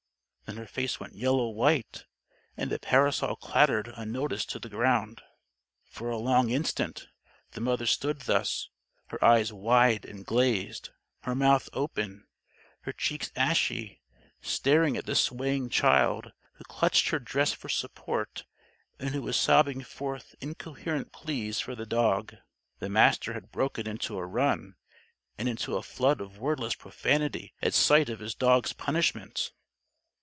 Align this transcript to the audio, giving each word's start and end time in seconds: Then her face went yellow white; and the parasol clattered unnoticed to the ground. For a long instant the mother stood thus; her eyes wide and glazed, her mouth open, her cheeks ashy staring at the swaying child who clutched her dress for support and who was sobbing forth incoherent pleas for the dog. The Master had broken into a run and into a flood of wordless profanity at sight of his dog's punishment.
Then 0.47 0.57
her 0.57 0.67
face 0.67 0.99
went 0.99 1.15
yellow 1.15 1.47
white; 1.47 2.03
and 2.57 2.69
the 2.69 2.77
parasol 2.77 3.37
clattered 3.37 3.93
unnoticed 3.95 4.49
to 4.49 4.59
the 4.59 4.67
ground. 4.67 5.21
For 5.85 6.09
a 6.09 6.17
long 6.17 6.49
instant 6.49 7.07
the 7.51 7.61
mother 7.61 7.85
stood 7.85 8.19
thus; 8.23 8.67
her 9.07 9.23
eyes 9.23 9.53
wide 9.53 10.03
and 10.03 10.25
glazed, 10.25 10.89
her 11.21 11.33
mouth 11.35 11.69
open, 11.71 12.27
her 12.81 12.91
cheeks 12.91 13.31
ashy 13.33 14.01
staring 14.41 14.97
at 14.97 15.05
the 15.05 15.15
swaying 15.15 15.69
child 15.69 16.33
who 16.55 16.65
clutched 16.65 17.07
her 17.11 17.19
dress 17.19 17.53
for 17.53 17.69
support 17.69 18.43
and 18.99 19.11
who 19.11 19.21
was 19.21 19.39
sobbing 19.39 19.81
forth 19.81 20.35
incoherent 20.41 21.13
pleas 21.13 21.61
for 21.61 21.75
the 21.75 21.85
dog. 21.85 22.35
The 22.79 22.89
Master 22.89 23.31
had 23.31 23.53
broken 23.53 23.87
into 23.87 24.17
a 24.17 24.25
run 24.25 24.75
and 25.37 25.47
into 25.47 25.77
a 25.77 25.81
flood 25.81 26.19
of 26.19 26.39
wordless 26.39 26.75
profanity 26.75 27.53
at 27.61 27.73
sight 27.73 28.09
of 28.09 28.19
his 28.19 28.35
dog's 28.35 28.73
punishment. 28.73 29.53